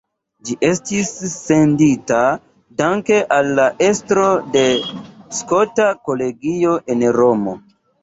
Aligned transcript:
Ĝi 0.47 0.55
estis 0.69 1.11
sendita 1.33 2.23
danke 2.83 3.21
al 3.37 3.53
la 3.61 3.69
estro 3.91 4.27
de 4.59 4.67
la 4.89 5.07
Skota 5.45 5.91
Kolegio 6.13 6.79
en 6.95 7.11
Romo. 7.25 7.61